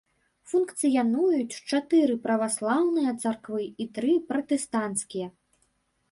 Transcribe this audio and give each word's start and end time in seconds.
Функцыянуюць 0.51 1.57
чатыры 1.71 2.15
праваслаўныя 2.23 3.11
царквы 3.25 3.61
і 3.85 3.87
тры 3.99 4.15
пратэстанцкія. 4.31 5.27